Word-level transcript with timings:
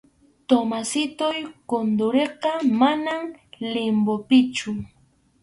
Tomasitoy 0.51 1.37
Condoriqa, 1.69 2.51
manam 2.79 3.23
limbopichu. 3.73 4.71